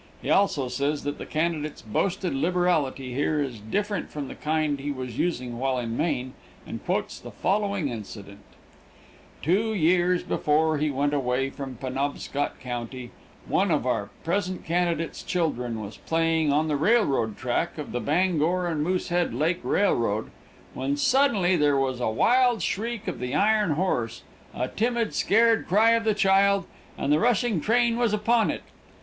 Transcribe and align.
He 0.19 0.31
also 0.31 0.67
says 0.67 1.03
that 1.03 1.19
the 1.19 1.27
candidate's 1.27 1.83
boasted 1.83 2.33
liberality 2.33 3.13
here 3.13 3.39
is 3.39 3.59
different 3.59 4.09
from 4.09 4.29
the 4.29 4.33
kind 4.33 4.79
he 4.79 4.91
was 4.91 5.19
using 5.19 5.59
while 5.59 5.77
in 5.77 5.95
Maine, 5.95 6.33
and 6.65 6.83
quotes 6.83 7.19
the 7.19 7.29
following 7.29 7.87
incident: 7.89 8.39
Two 9.43 9.75
years 9.75 10.23
before 10.23 10.79
he 10.79 10.89
went 10.89 11.13
away 11.13 11.51
from 11.51 11.75
Penobscot 11.75 12.59
county, 12.59 13.11
one 13.45 13.69
of 13.69 13.85
our 13.85 14.09
present 14.23 14.65
candidate's 14.65 15.21
children 15.21 15.79
was 15.79 15.97
playing 15.97 16.51
on 16.51 16.67
the 16.67 16.77
railroad 16.77 17.37
track 17.37 17.77
of 17.77 17.91
the 17.91 17.99
Bangor 17.99 18.73
& 18.75 18.75
Moosehead 18.75 19.35
Lake 19.35 19.59
Railroad, 19.61 20.31
when 20.73 20.97
suddenly 20.97 21.55
there 21.55 21.77
was 21.77 21.99
a 21.99 22.09
wild 22.09 22.63
shriek 22.63 23.07
of 23.07 23.19
the 23.19 23.35
iron 23.35 23.73
horse, 23.73 24.23
a 24.51 24.67
timid, 24.67 25.13
scared 25.13 25.67
cry 25.67 25.91
of 25.91 26.05
the 26.05 26.15
child, 26.15 26.65
and 26.97 27.13
the 27.13 27.19
rushing 27.19 27.61
train 27.61 27.99
was 27.99 28.13
upon 28.13 28.49
it. 28.49 28.63